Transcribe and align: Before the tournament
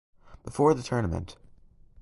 Before 0.43 0.73
the 0.73 0.81
tournament 0.81 1.37